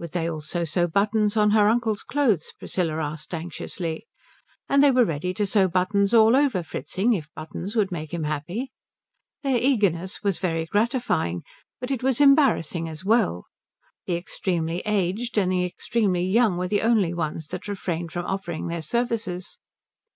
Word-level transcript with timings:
Would 0.00 0.10
they 0.10 0.28
also 0.28 0.64
sew 0.64 0.88
buttons 0.88 1.36
on 1.36 1.52
her 1.52 1.68
uncle's 1.68 2.02
clothes? 2.02 2.52
Priscilla 2.58 2.94
asked 2.94 3.32
anxiously. 3.32 4.04
And 4.68 4.82
they 4.82 4.90
were 4.90 5.04
ready 5.04 5.32
to 5.34 5.46
sew 5.46 5.68
buttons 5.68 6.12
all 6.12 6.34
over 6.34 6.64
Fritzing 6.64 7.12
if 7.12 7.32
buttons 7.36 7.76
would 7.76 7.92
make 7.92 8.12
him 8.12 8.24
happy. 8.24 8.72
This 9.44 9.62
eagerness 9.62 10.24
was 10.24 10.40
very 10.40 10.66
gratifying, 10.66 11.44
but 11.78 11.92
it 11.92 12.02
was 12.02 12.20
embarrassing 12.20 12.88
as 12.88 13.04
well. 13.04 13.44
The 14.06 14.16
extremely 14.16 14.82
aged 14.86 15.38
and 15.38 15.52
the 15.52 15.64
extremely 15.64 16.24
young 16.24 16.56
were 16.56 16.66
the 16.66 16.82
only 16.82 17.14
ones 17.14 17.46
that 17.50 17.68
refrained 17.68 18.10
from 18.10 18.26
offering 18.26 18.66
their 18.66 18.82
services. 18.82 19.56